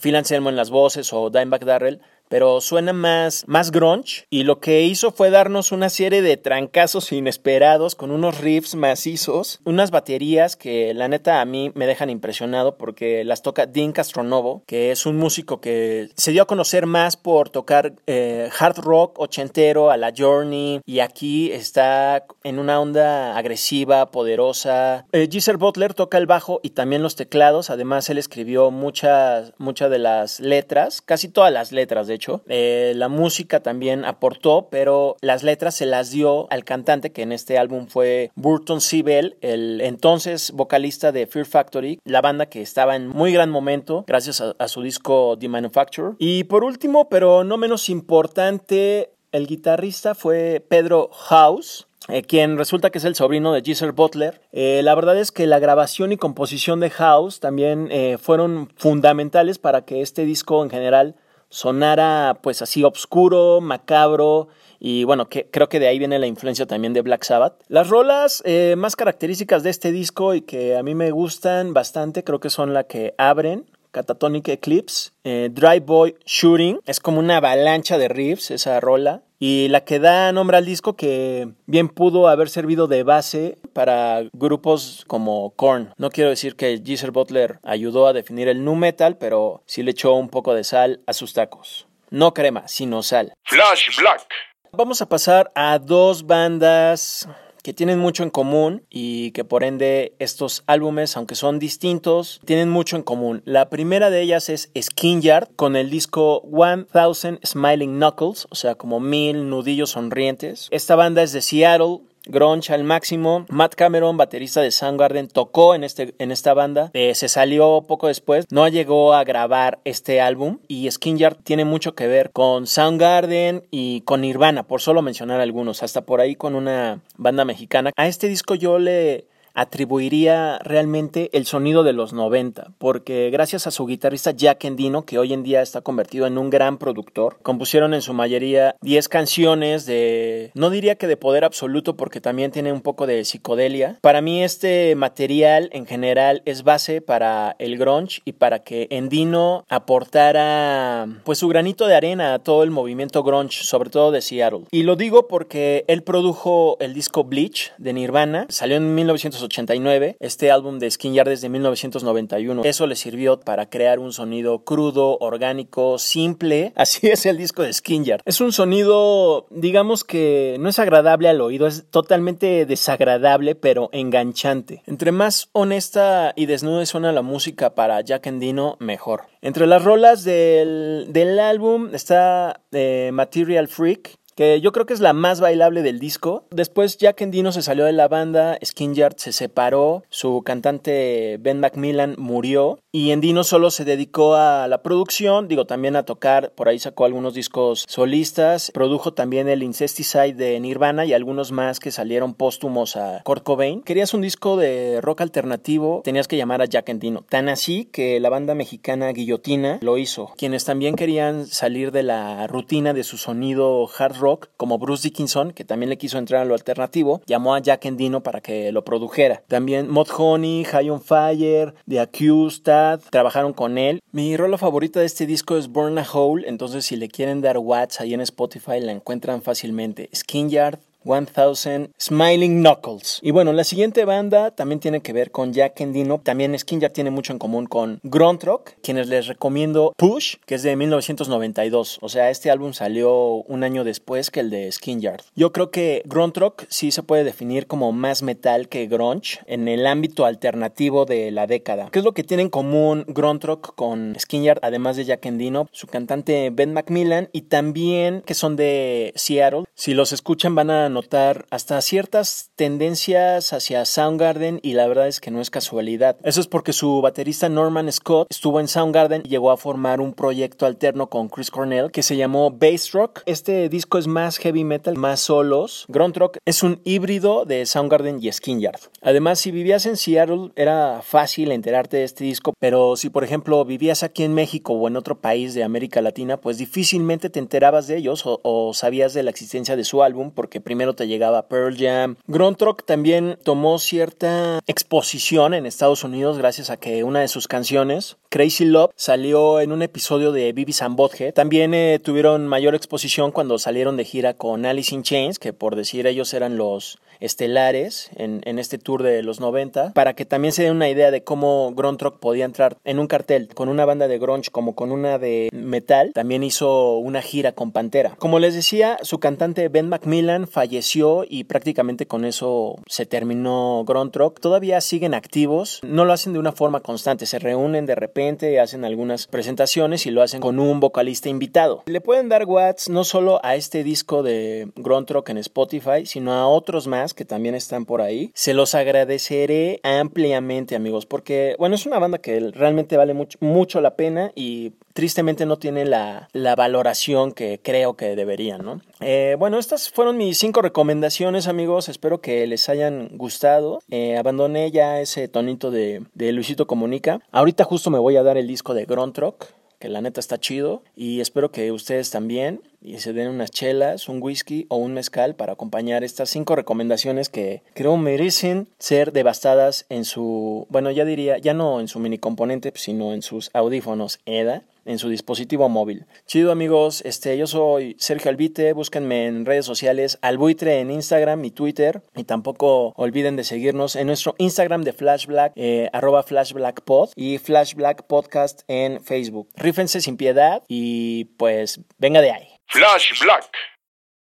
Phil 0.01 0.16
Anselmo 0.16 0.50
en 0.50 0.56
las 0.56 0.70
voces 0.70 1.13
o 1.13 1.30
Dimebag 1.30 1.66
Darrell, 1.66 2.01
pero 2.29 2.62
suena 2.62 2.93
más, 2.93 3.43
más 3.48 3.72
grunge 3.72 4.25
y 4.29 4.43
lo 4.43 4.60
que 4.60 4.84
hizo 4.84 5.12
fue 5.12 5.29
darnos 5.29 5.72
una 5.72 5.89
serie 5.89 6.22
de 6.22 6.38
trancazos 6.38 7.12
inesperados 7.12 7.96
con 7.96 8.12
unos 8.12 8.39
riffs 8.39 8.75
macizos, 8.75 9.60
unas 9.63 9.91
baterías 9.91 10.55
que 10.55 10.93
la 10.93 11.07
neta 11.07 11.41
a 11.41 11.46
mí 11.46 11.72
me 11.75 11.88
dejan 11.88 12.10
impresionado 12.10 12.77
porque 12.77 13.24
las 13.24 13.41
toca 13.41 13.65
Dean 13.65 13.91
Castronovo, 13.91 14.63
que 14.65 14.91
es 14.91 15.05
un 15.05 15.17
músico 15.17 15.62
que 15.62 16.10
se 16.15 16.31
dio 16.31 16.43
a 16.43 16.48
conocer 16.48 16.86
más 16.86 17.17
por 17.17 17.50
tocar 17.50 17.93
eh, 18.07 18.50
hard 18.57 18.79
rock 18.79 19.19
ochentero 19.19 19.91
a 19.91 19.98
la 19.98 20.13
Journey 20.15 20.81
y 20.86 21.00
aquí 21.00 21.51
está 21.51 22.25
en 22.43 22.60
una 22.60 22.79
onda 22.79 23.38
agresiva, 23.38 24.12
poderosa. 24.12 25.05
Eh, 25.12 25.27
Giselle 25.31 25.57
Butler 25.57 25.93
toca 25.93 26.17
el 26.17 26.25
bajo 26.25 26.60
y 26.63 26.72
también 26.72 27.03
los 27.03 27.15
teclados, 27.15 27.69
además 27.69 28.10
él 28.10 28.17
escribió 28.17 28.72
muchas, 28.72 29.53
muchas 29.57 29.89
de 29.89 30.00
las 30.00 30.39
letras, 30.39 31.01
casi 31.01 31.29
todas 31.29 31.51
las 31.51 31.72
letras 31.72 32.07
de 32.07 32.16
hecho. 32.17 32.41
Eh, 32.47 32.93
la 32.95 33.07
música 33.07 33.62
también 33.62 34.03
aportó, 34.03 34.67
pero 34.69 35.15
las 35.21 35.43
letras 35.43 35.75
se 35.75 35.86
las 35.86 36.12
dio 36.12 36.51
al 36.51 36.65
cantante, 36.65 37.12
que 37.12 37.21
en 37.21 37.31
este 37.31 37.57
álbum 37.57 37.88
fue 37.88 38.31
Burton 38.36 38.81
Sibel, 38.81 39.38
el 39.41 39.81
entonces 39.81 40.51
vocalista 40.51 41.12
de 41.12 41.27
Fear 41.27 41.45
Factory, 41.45 42.00
la 42.03 42.21
banda 42.21 42.47
que 42.47 42.62
estaba 42.62 42.95
en 42.95 43.07
muy 43.07 43.31
gran 43.31 43.50
momento 43.50 44.03
gracias 44.07 44.41
a, 44.41 44.67
su 44.67 44.81
disco 44.81 45.38
The 45.39 45.47
Manufacturer. 45.47 46.13
Y 46.19 46.43
por 46.45 46.63
último, 46.63 47.07
pero 47.09 47.43
no 47.43 47.57
menos 47.57 47.89
importante, 47.89 49.12
el 49.31 49.47
guitarrista 49.47 50.13
fue 50.13 50.65
Pedro 50.67 51.09
House, 51.13 51.88
eh, 52.09 52.24
quien 52.24 52.57
resulta 52.57 52.89
que 52.89 52.97
es 52.97 53.05
el 53.05 53.15
sobrino 53.15 53.53
de 53.53 53.62
Giselle 53.62 53.91
Butler. 53.91 54.41
Eh, 54.51 54.81
la 54.83 54.95
verdad 54.95 55.17
es 55.17 55.31
que 55.31 55.47
la 55.47 55.59
grabación 55.59 56.12
y 56.12 56.17
composición 56.17 56.79
de 56.79 56.89
House 56.89 57.39
también 57.39 57.89
fueron 58.19 58.69
fundamentales 58.75 59.59
para 59.59 59.86
que 59.86 60.01
este 60.01 60.25
disco 60.25 60.63
en 60.63 60.69
general 60.69 61.15
sonara 61.50 62.39
pues 62.42 62.62
así 62.62 62.84
oscuro, 62.84 63.62
macabro 63.62 64.48
y 64.80 65.04
bueno, 65.06 65.27
que, 65.27 65.50
creo 65.50 65.70
que 65.70 65.80
de 65.80 65.88
ahí 65.88 65.98
viene 65.98 66.20
la 66.20 66.27
influencia 66.27 66.68
también 66.68 66.94
de 66.94 67.01
Black 67.01 67.24
Sabbath. 67.24 67.63
Las 67.68 67.89
rolas 67.89 68.44
más 68.77 68.96
características 68.96 69.63
de 69.63 69.72
este 69.72 69.92
disco 69.92 70.36
y 70.36 70.42
que 70.42 70.77
a 70.77 70.84
mí 70.84 70.94
me 70.94 71.12
gustan 71.12 71.74
bastante 71.74 72.24
creo 72.24 72.39
que 72.39 72.50
son 72.50 72.74
la 72.74 72.84
que 72.84 73.16
abren, 73.18 73.66
Catatonic 73.98 74.48
Eclipse, 74.50 75.10
Dry 75.24 75.80
Boy 75.80 76.16
Shooting, 76.24 76.82
es 76.86 77.00
como 77.00 77.18
una 77.18 77.38
avalancha 77.38 77.98
de 77.98 78.08
riffs 78.08 78.51
esa 78.51 78.80
rola. 78.80 79.24
Y 79.39 79.70
la 79.70 79.86
que 79.86 79.98
da 80.00 80.32
nombre 80.32 80.58
al 80.58 80.66
disco 80.66 80.96
que 80.96 81.50
bien 81.66 81.89
pudo 81.89 82.27
haber 82.27 82.50
servido 82.50 82.88
de 82.88 83.01
base 83.01 83.58
para 83.74 84.24
grupos 84.34 85.04
como 85.08 85.51
Korn. 85.56 85.94
No 85.98 86.12
quiero 86.12 86.30
decir 86.30 86.56
que 86.56 86.80
Geezer 86.84 87.10
Butler 87.10 87.60
ayudó 87.63 88.06
a 88.06 88.13
definir 88.13 88.48
el 88.48 88.63
nu 88.63 88.75
metal, 88.75 89.18
pero 89.18 89.63
sí 89.66 89.82
le 89.82 89.92
echó 89.92 90.13
un 90.13 90.30
poco 90.30 90.54
de 90.54 90.63
sal 90.63 91.01
a 91.08 91.13
sus 91.13 91.34
tacos. 91.34 91.88
No 92.12 92.36
crema, 92.36 92.68
sino 92.68 93.01
sal. 93.01 93.34
Flash 93.44 94.00
Black. 94.00 94.27
Vamos 94.74 95.01
a 95.01 95.10
pasar 95.10 95.51
a 95.56 95.80
dos 95.80 96.25
bandas 96.27 97.27
que 97.64 97.74
tienen 97.74 98.00
mucho 98.00 98.24
en 98.24 98.30
común 98.30 98.84
y 98.90 99.32
que 99.32 99.44
por 99.44 99.64
ende 99.64 100.14
estos 100.20 100.64
álbumes, 100.68 101.18
aunque 101.18 101.36
son 101.36 101.60
distintos, 101.60 102.40
tienen 102.46 102.70
mucho 102.70 102.96
en 102.96 103.04
común. 103.04 103.42
La 103.46 103.70
primera 103.70 104.10
de 104.10 104.22
ellas 104.22 104.50
es 104.50 104.70
Skinyard 104.80 105.50
con 105.56 105.76
el 105.76 105.90
disco 105.90 106.44
1000 106.46 107.40
Smiling 107.46 107.98
Knuckles, 107.98 108.48
o 108.50 108.56
sea, 108.56 108.76
como 108.76 109.00
mil 109.00 109.50
nudillos 109.50 109.92
sonrientes. 109.92 110.68
Esta 110.72 110.96
banda 110.96 111.24
es 111.24 111.32
de 111.32 111.42
Seattle, 111.42 112.00
grunge 112.27 112.74
al 112.74 112.84
máximo. 112.84 113.46
Matt 113.50 113.75
Cameron, 113.75 114.17
baterista 114.17 114.62
de 114.62 114.72
Soundgarden, 114.72 115.27
tocó 115.27 115.75
en, 115.75 115.84
este, 115.84 116.13
en 116.19 116.31
esta 116.31 116.53
banda. 116.53 116.91
Eh, 116.93 117.15
se 117.15 117.29
salió 117.29 117.84
poco 117.88 118.07
después. 118.07 118.46
No 118.51 118.67
llegó 118.67 119.13
a 119.13 119.24
grabar 119.24 119.79
este 119.86 120.22
álbum. 120.22 120.60
Y 120.67 120.89
Skinyard 120.89 121.38
tiene 121.43 121.65
mucho 121.65 121.96
que 121.96 122.07
ver 122.07 122.31
con 122.31 122.67
Soundgarden 122.67 123.63
y 123.72 124.01
con 124.01 124.22
Nirvana, 124.22 124.63
por 124.63 124.81
solo 124.81 125.01
mencionar 125.01 125.41
algunos. 125.41 125.84
Hasta 125.84 126.05
por 126.05 126.22
ahí 126.22 126.36
con 126.36 126.55
una 126.55 127.01
banda 127.17 127.46
mexicana. 127.46 127.91
A 127.96 128.07
este 128.07 128.27
disco 128.27 128.55
yo 128.55 128.79
le 128.79 129.27
atribuiría 129.58 130.60
realmente 130.60 131.32
el 131.34 131.48
sonido 131.48 131.82
de 131.82 131.92
los 131.92 132.14
90, 132.14 132.74
porque 132.78 133.32
gracias 133.32 133.66
a 133.66 133.72
su 133.72 133.88
guitarrista 133.88 134.30
Jack 134.30 134.64
Endino, 134.66 135.04
que 135.04 135.18
hoy 135.18 135.34
en 135.34 135.42
día 135.42 135.64
está 135.64 135.82
convertido 135.82 136.28
en 136.28 136.38
un 136.38 136.52
gran 136.52 136.78
productor, 136.78 137.38
compusieron 137.42 137.96
en 137.96 138.04
su 138.04 138.14
mayoría 138.14 138.76
10 138.82 139.10
canciones 139.10 139.88
de, 139.88 140.52
no 140.54 140.70
diría 140.70 140.96
que 140.96 141.08
de 141.08 141.18
poder 141.18 141.44
absoluto, 141.44 141.98
porque 141.98 142.22
también 142.22 142.52
tiene 142.52 142.72
un 142.72 142.82
poco 142.82 143.08
de 143.08 143.26
psicodelia. 143.26 143.98
Para 144.02 144.22
mí 144.22 144.44
este 144.44 144.94
material 144.96 145.72
en 145.74 145.88
general 145.88 146.44
es 146.46 146.62
base 146.62 147.02
para 147.02 147.56
el 147.58 147.80
grunge 147.80 148.22
y 148.26 148.34
para 148.34 148.60
que 148.60 148.88
Endino 148.92 149.66
aportara 149.70 151.08
pues 151.24 151.40
su 151.40 151.48
granito 151.48 151.88
de 151.88 151.96
arena 151.96 152.36
a 152.36 152.40
todo 152.40 152.62
el 152.62 152.70
movimiento 152.70 153.24
grunge, 153.24 153.64
sobre 153.64 153.90
todo 153.90 154.12
de 154.12 154.22
Seattle. 154.22 154.66
Y 154.70 154.84
lo 154.84 154.96
digo 154.96 155.28
porque 155.28 155.84
él 155.88 156.04
produjo 156.04 156.78
el 156.80 156.94
disco 156.94 157.24
Bleach 157.24 157.74
de 157.80 157.94
Nirvana, 157.94 158.46
salió 158.50 158.78
en 158.78 158.94
1980 158.94 159.47
89, 159.48 160.16
este 160.22 160.50
álbum 160.50 160.80
de 160.80 160.89
Skin 160.89 161.13
Yard 161.13 161.27
desde 161.30 161.50
1991. 161.50 162.63
Eso 162.63 162.88
le 162.88 162.96
sirvió 162.96 163.39
para 163.42 163.70
crear 163.70 164.00
un 164.00 164.13
sonido 164.13 164.63
crudo, 164.63 165.18
orgánico, 165.20 166.00
simple. 166.00 166.72
Así 166.77 167.08
es 167.08 167.25
el 167.25 167.38
disco 167.38 167.63
de 167.63 167.74
Skin. 167.74 167.98
Es 168.25 168.42
un 168.42 168.51
sonido, 168.51 169.48
digamos 169.50 170.04
que 170.04 170.58
no 170.60 170.70
es 170.70 170.77
agradable 170.80 171.30
al 171.30 171.42
oído, 171.42 171.68
es 171.68 171.86
totalmente 171.89 172.66
desagradable, 172.66 173.56
pero 173.56 173.89
enganchante. 173.92 174.84
Entre 174.86 175.12
más 175.12 175.50
honesta 175.54 176.34
y 176.36 176.46
desnuda 176.46 176.86
suena 176.86 177.12
la 177.12 177.22
música 177.22 177.74
para 177.74 178.00
Jack 178.01 178.27
Endino, 178.27 178.77
mejor. 178.80 179.24
Entre 179.42 179.66
las 179.68 179.84
rolas 179.84 180.24
del, 180.24 181.08
del 181.10 181.39
álbum 181.39 181.89
está 181.94 182.62
eh, 182.72 183.10
Material 183.13 183.68
Freak, 183.68 184.18
que 184.38 184.62
yo 184.62 184.72
creo 184.72 184.86
que 184.86 184.94
es 184.94 185.00
la 185.00 185.13
más 185.13 185.41
bailable 185.41 185.82
del 185.82 186.00
disco. 186.00 186.46
Después 186.51 186.98
Jack 186.98 187.22
Endino 187.22 187.51
se 187.51 187.63
salió 187.63 187.86
de 187.86 187.91
la 187.91 188.08
banda, 188.08 188.60
Skinyard 188.63 189.15
se 189.17 189.32
separó, 189.34 190.03
su 190.10 190.44
cantante 190.46 191.38
Ben 191.39 191.60
Macmillan 191.60 192.15
murió 192.20 192.79
y 192.91 193.10
Endino 193.10 193.44
solo 193.44 193.72
se 193.72 193.84
dedicó 193.84 194.36
a 194.36 194.67
la 194.67 194.84
producción, 194.84 195.48
digo 195.48 195.65
también 195.65 195.96
a 195.96 196.03
tocar, 196.03 196.51
por 196.53 196.70
ahí 196.70 196.77
sacó 196.77 197.06
algunos 197.06 197.34
discos 197.34 197.84
solistas, 197.88 198.72
produjo 198.74 199.13
también 199.13 199.50
el 199.50 199.63
Incesticide 199.63 200.34
de 200.34 200.60
Nirvana 200.60 201.06
y 201.06 201.13
algunos 201.13 201.51
más 201.51 201.79
que 201.79 201.89
salieron 201.89 202.36
póstumos 202.36 202.96
a 202.96 203.24
Kurt 203.24 203.44
Cobain. 203.44 203.82
Querías 203.82 204.13
un 204.13 204.22
disco 204.22 204.56
de 204.56 205.01
rock 205.01 205.22
alternativo, 205.22 206.01
tenías 206.03 206.27
que 206.27 206.38
llamar 206.38 206.62
a 206.62 206.65
Jack 206.65 206.89
Endino. 206.89 207.25
Tan 207.27 207.50
así 207.50 207.86
que 207.86 208.20
la 208.20 208.29
banda 208.29 208.53
mexicana 208.53 209.12
Guillotina 209.13 209.79
lo 209.82 209.98
hizo. 209.98 210.32
Quienes 210.38 210.63
también 210.63 210.96
querían 210.96 211.48
salir 211.48 211.91
de 211.91 212.03
la 212.03 212.46
rutina 212.46 212.94
de 212.94 213.03
su 213.03 213.17
sonido 213.17 213.89
hard 213.98 214.17
rock 214.17 214.26
como 214.57 214.77
Bruce 214.77 215.03
Dickinson, 215.03 215.51
que 215.51 215.63
también 215.63 215.89
le 215.89 215.98
quiso 215.98 216.17
entrar 216.17 216.41
a 216.41 216.46
lo 216.46 216.53
alternativo, 216.53 217.22
llamó 217.25 217.55
a 217.55 217.60
Jack 217.60 217.86
Endino 217.86 218.22
para 218.22 218.41
que 218.41 218.72
lo 218.72 218.84
produjera. 218.84 219.43
También 219.48 219.89
Mod 219.89 220.07
Honey, 220.15 220.63
High 220.65 220.89
on 220.89 221.01
Fire, 221.01 221.74
The 221.88 222.00
Accused, 222.00 222.63
trabajaron 223.10 223.53
con 223.53 223.77
él. 223.77 224.01
Mi 224.12 224.36
rola 224.38 224.57
favorita 224.57 225.00
de 225.00 225.05
este 225.05 225.25
disco 225.25 225.57
es 225.57 225.67
Burn 225.67 225.98
a 225.98 226.05
Hole, 226.12 226.48
entonces 226.48 226.86
si 226.86 226.96
le 226.96 227.10
quieren 227.10 227.41
dar 227.41 227.57
watts 227.57 228.01
ahí 228.01 228.13
en 228.13 228.22
Spotify 228.22 228.79
la 228.79 228.91
encuentran 228.91 229.41
fácilmente. 229.41 230.10
Skinyard, 230.13 230.79
1000 231.08 231.92
Smiling 232.00 232.62
Knuckles. 232.62 233.20
Y 233.22 233.32
bueno, 233.32 233.54
la 233.54 233.64
siguiente 233.64 234.06
banda 234.06 234.52
también 234.52 234.80
tiene 234.80 235.02
que 235.02 235.14
ver 235.14 235.32
con 235.32 235.54
Jack 235.54 235.80
Endino. 235.82 236.20
También 236.20 236.58
Skin 236.58 236.80
tiene 236.94 237.12
mucho 237.12 237.34
en 237.34 237.40
común 237.40 237.66
con 237.66 238.00
Gruntrock, 238.04 238.72
quienes 238.82 239.08
les 239.08 239.28
recomiendo 239.28 239.94
Push, 239.98 240.36
que 240.46 240.56
es 240.56 240.64
de 240.64 240.76
1992. 240.76 242.00
O 242.02 242.10
sea, 242.10 242.30
este 242.30 242.52
álbum 242.52 242.74
salió 242.74 243.14
un 243.14 243.64
año 243.64 243.84
después 243.84 244.32
que 244.32 244.42
el 244.42 244.50
de 244.50 244.72
Skin 244.72 245.02
Yo 245.36 245.52
creo 245.52 245.72
que 245.72 246.02
Gruntrock 246.06 246.66
sí 246.70 246.92
se 246.92 247.04
puede 247.04 247.24
definir 247.24 247.68
como 247.68 247.92
más 247.92 248.24
metal 248.24 248.70
que 248.70 248.88
grunge 248.88 249.40
en 249.46 249.68
el 249.68 249.86
ámbito 249.86 250.26
alternativo 250.26 251.06
de 251.06 251.32
la 251.32 251.48
década. 251.48 251.90
¿Qué 251.92 252.00
es 252.00 252.06
lo 252.06 252.14
que 252.14 252.24
tiene 252.24 252.44
en 252.44 252.50
común 252.50 253.06
Gruntrock 253.08 253.76
con 253.76 254.16
Skin 254.20 254.38
además 254.62 254.96
de 254.96 255.06
Jack 255.06 255.26
Endino? 255.26 255.68
Su 255.72 255.88
cantante 255.88 256.50
Ben 256.52 256.74
Macmillan 256.74 257.30
y 257.34 257.42
también 257.44 258.22
que 258.26 258.34
son 258.34 258.56
de 258.56 259.14
Seattle. 259.16 259.66
Si 259.74 259.94
los 259.94 260.12
escuchan 260.12 260.56
van 260.56 260.70
a 260.70 260.90
notar 260.98 261.46
hasta 261.51 261.80
ciertas 261.82 262.50
tendencias 262.56 263.54
hacia 263.54 263.86
Soundgarden 263.86 264.60
y 264.63 264.74
la 264.74 264.88
verdad 264.88 265.08
es 265.08 265.20
que 265.20 265.30
no 265.30 265.42
es 265.42 265.51
casualidad. 265.51 266.18
Eso 266.24 266.42
es 266.42 266.48
porque 266.48 266.74
su 266.74 267.01
baterista 267.01 267.50
Norman 267.50 267.92
Scott 267.92 268.27
estuvo 268.32 268.60
en 268.60 268.68
Soundgarden 268.68 269.22
y 269.24 269.30
llegó 269.30 269.51
a 269.51 269.58
formar 269.58 270.01
un 270.01 270.13
proyecto 270.13 270.66
alterno 270.66 271.08
con 271.08 271.30
Chris 271.30 271.51
Cornell 271.51 271.92
que 271.92 272.01
se 272.01 272.18
llamó 272.18 272.50
Bass 272.50 272.94
Rock. 272.94 273.22
Este 273.27 273.70
disco 273.70 274.00
es 274.00 274.08
más 274.08 274.39
heavy 274.39 274.63
metal, 274.63 274.96
más 274.96 275.20
solos. 275.20 275.86
Grunt 275.88 276.18
Rock 276.18 276.38
es 276.46 276.63
un 276.63 276.82
híbrido 276.84 277.46
de 277.46 277.68
Soundgarden 277.68 278.18
y 278.20 278.32
Skinyard. 278.32 278.80
Además, 279.04 279.38
si 279.38 279.51
vivías 279.51 279.86
en 279.86 279.98
Seattle 279.98 280.50
era 280.56 281.01
fácil 281.04 281.51
enterarte 281.51 281.98
de 281.98 282.06
este 282.06 282.24
disco, 282.24 282.54
pero 282.58 282.96
si 282.96 283.12
por 283.12 283.24
ejemplo 283.24 283.63
vivías 283.66 284.01
aquí 284.01 284.24
en 284.24 284.34
México 284.34 284.74
o 284.74 284.88
en 284.88 284.98
otro 284.98 285.20
país 285.20 285.54
de 285.54 285.63
América 285.63 286.01
Latina, 286.01 286.38
pues 286.38 286.58
difícilmente 286.58 287.30
te 287.30 287.38
enterabas 287.38 287.86
de 287.86 287.98
ellos 287.98 288.25
o, 288.25 288.39
o 288.42 288.74
sabías 288.74 289.13
de 289.13 289.22
la 289.22 289.30
existencia 289.30 289.75
de 289.75 289.84
su 289.84 290.01
álbum 290.01 290.32
porque 290.32 290.60
primero 290.60 290.76
te 290.96 291.07
llegaba 291.07 291.48
Pearl 291.48 291.75
Jam. 291.75 292.15
Gruntrock 292.27 292.86
también 292.86 293.38
tomó 293.43 293.79
cierta 293.79 294.60
exposición 294.67 295.53
en 295.53 295.65
Estados 295.65 296.03
Unidos 296.03 296.38
gracias 296.38 296.69
a 296.69 296.77
que 296.77 297.03
una 297.03 297.22
de 297.22 297.27
sus 297.27 297.48
canciones, 297.48 298.17
Crazy 298.38 298.65
Love, 298.65 298.91
salió 298.96 299.62
en 299.62 299.72
un 299.72 299.82
episodio 299.82 300.32
de 300.32 300.53
Beavis 300.53 300.84
and. 300.84 300.96
También 301.34 301.74
eh, 301.74 301.98
tuvieron 301.98 302.46
mayor 302.46 302.75
exposición 302.75 303.32
cuando 303.32 303.58
salieron 303.58 303.98
de 303.98 304.06
gira 304.06 304.36
con 304.36 304.63
Alice 304.67 304.94
in 304.94 305.01
Chains, 305.01 305.39
que 305.39 305.53
por 305.53 305.75
decir 305.75 306.06
ellos 306.06 306.36
eran 306.36 306.56
los 306.56 307.00
estelares 307.20 308.12
en, 308.15 308.60
este 308.60 308.77
tour 308.77 309.01
de 309.01 309.24
los 309.24 309.39
90, 309.39 309.94
para 309.94 310.13
que 310.13 310.25
también 310.25 310.51
se 310.51 310.62
den 310.62 310.75
una 310.75 310.88
idea 310.88 311.10
de 311.10 311.24
cómo 311.24 311.74
Gruntrock 311.74 312.20
podía 312.20 312.46
entrar 312.46 312.77
en 312.84 313.00
un 313.00 313.08
cartel 313.08 313.50
con 313.56 313.70
una 313.70 313.86
banda 313.86 314.08
de 314.08 314.20
grunge 314.20 314.51
como 314.51 314.75
con 314.75 314.91
una 314.91 315.17
de 315.17 315.50
metal. 315.51 316.12
También 316.13 316.44
hizo 316.44 316.98
una 316.98 317.24
gira 317.24 317.53
con 317.53 317.72
Pantera. 317.72 318.15
Como 318.20 318.38
les 318.38 318.53
decía, 318.53 319.00
su 319.01 319.20
cantante 319.20 319.67
Ben 319.70 319.89
Macmillan 319.89 320.48
falleció 320.48 321.25
y 321.27 321.46
prácticamente 321.46 322.06
con 322.06 322.24
eso 322.24 322.75
se 322.86 323.08
terminó 323.08 323.84
Gruntrock. 323.86 324.39
Todavía 324.39 324.79
siguen 324.82 325.15
activos, 325.15 325.79
no 325.82 326.06
lo 326.06 326.13
hacen 326.13 326.34
de 326.34 326.39
una 326.39 326.51
forma 326.51 326.82
constante, 326.82 327.25
se 327.25 327.39
reúnen 327.39 327.88
de 327.88 327.96
repente 327.96 328.26
hacen 328.60 328.86
algunas 328.86 329.27
presentaciones 329.27 330.05
y 330.05 330.12
lo 330.12 330.22
hacen 330.22 330.41
con 330.41 330.60
un 330.60 330.79
vocalista 330.79 331.29
invitado. 331.29 331.84
Le 331.86 332.01
pueden 332.01 332.29
dar 332.29 332.46
watts 332.46 332.89
no 332.89 333.03
solo 333.03 333.39
a 333.43 333.55
este 333.55 333.84
disco 333.84 334.24
de 334.24 334.69
Gruntrock 334.75 335.29
en 335.29 335.38
Spotify, 335.38 336.05
sino 336.05 336.34
a 336.34 336.48
otros 336.48 336.88
más 336.88 337.13
que 337.13 337.25
también 337.25 337.55
están 337.55 337.86
por 337.86 338.01
ahí. 338.01 338.31
Se 338.34 338.53
los 338.53 338.75
agradeceré 338.75 339.79
ampliamente, 339.84 340.75
amigos, 340.75 341.05
porque, 341.05 341.55
bueno, 341.60 341.75
es 341.75 341.86
una 341.86 342.00
banda 342.00 342.17
que 342.17 342.39
realmente 342.51 342.98
vale 342.98 343.13
mucho, 343.13 343.38
mucho 343.41 343.81
la 343.81 343.96
pena 343.96 344.31
y 344.36 344.74
tristemente 344.98 345.46
no 345.46 345.60
tiene 345.60 345.86
la, 345.86 346.27
valoración 346.58 347.32
que 347.32 347.60
creo 347.62 347.96
que 347.96 348.16
deberían, 348.16 348.66
¿no? 348.66 348.82
Eh, 349.00 349.36
bueno, 349.38 349.60
estas 349.60 349.92
fueron 349.92 350.18
mis 350.18 350.39
cinco 350.39 350.63
recomendaciones, 350.63 351.48
amigos. 351.48 351.88
Espero 351.88 352.20
que 352.20 352.48
les 352.48 352.68
hayan 352.68 353.10
gustado. 353.13 353.84
Eh, 353.92 354.18
abandoné 354.18 354.72
ya 354.72 355.00
ese 355.00 355.27
tonito 355.27 355.70
de, 355.70 356.04
de 356.16 356.32
Luisito 356.32 356.66
Comunica. 356.66 357.22
Ahorita 357.32 357.63
justo 357.63 357.92
me 357.92 358.00
voy 358.00 358.16
a 358.16 358.24
dar 358.24 358.38
el 358.38 358.48
disco 358.48 358.74
de 358.74 358.86
Gruntrock 358.86 359.46
que 359.77 359.89
la 359.89 360.01
neta 360.01 360.20
está 360.20 360.39
chido 360.39 360.82
y 360.96 361.22
espero 361.22 361.51
que 361.51 361.72
ustedes 361.72 362.10
también 362.10 362.62
se 362.98 363.13
den 363.13 363.27
unas 363.27 363.51
chelas, 363.51 364.10
un 364.10 364.22
whisky 364.24 364.66
o 364.70 364.77
un 364.77 364.94
mezcal 364.94 365.36
para 365.36 365.54
acompañar 365.54 366.04
estas 366.04 366.32
cinco 366.32 366.56
recomendaciones 366.56 367.30
que 367.30 367.62
creo 367.75 367.96
merecen 367.98 368.70
ser 368.80 369.12
devastadas 369.12 369.86
en 369.89 370.06
su, 370.06 370.66
bueno 370.70 370.89
ya 370.89 371.06
diría, 371.06 371.38
ya 371.38 371.54
no 371.54 371.80
en 371.80 371.88
su 371.88 372.00
mini 372.00 372.18
componente, 372.18 372.72
sino 372.75 373.13
en 373.13 373.22
sus 373.22 373.51
audífonos 373.54 374.20
EDA 374.25 374.63
en 374.88 375.00
su 375.00 375.10
dispositivo 375.10 375.70
móvil. 375.70 376.06
Chido 376.25 376.51
amigos, 376.51 377.01
este, 377.06 377.38
yo 377.38 377.48
soy 377.48 377.96
Sergio 378.00 378.29
Albite, 378.29 378.74
búsquenme 378.74 379.27
en 379.27 379.46
redes 379.46 379.65
sociales 379.65 380.17
Albuitre 380.22 380.79
en 380.79 380.91
Instagram 380.91 381.44
y 381.46 381.51
Twitter 381.51 382.01
y 382.15 382.24
tampoco 382.24 382.94
olviden 382.96 383.36
de 383.36 383.44
seguirnos 383.44 383.96
en 383.96 384.08
nuestro 384.08 384.36
Instagram 384.38 384.84
de 384.84 384.94
Flashblack, 384.94 385.53
eh, 385.56 385.89
arroba 385.94 386.24
Flashblackpod 386.24 387.12
y 387.15 387.38
Flashblack 387.38 388.08
Podcast 388.08 388.62
en 388.67 389.03
Facebook. 389.03 389.50
Rífense 389.56 390.01
sin 390.01 390.17
piedad 390.17 390.63
y 390.67 391.25
pues 391.38 391.82
venga 391.98 392.22
de 392.22 392.32
ahí. 392.32 392.48
Flash 392.67 393.20
Black. 393.22 393.76